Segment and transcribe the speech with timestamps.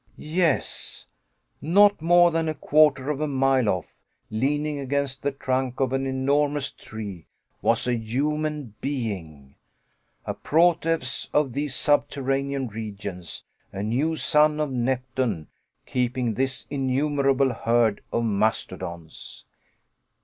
[0.17, 1.05] Yes
[1.61, 3.93] not more than a quarter of a mile off,
[4.31, 7.27] leaning against the trunk of an enormous tree,
[7.61, 9.57] was a human being
[10.25, 15.49] a Proteus of these subterranean regions, a new son of Neptune
[15.85, 19.45] keeping this innumerable herd of mastodons.